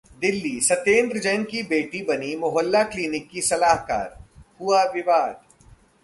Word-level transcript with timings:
दिल्ली: 0.21 0.59
सत्येंद्र 0.61 1.19
जैन 1.19 1.43
की 1.43 1.61
बेटी 1.63 2.01
बनी 2.03 2.35
मोहल्ला 2.35 2.81
क्लीनिक 2.83 3.29
की 3.29 3.41
सलाहकार, 3.41 4.17
हुआ 4.59 4.83
विवाद 4.93 5.39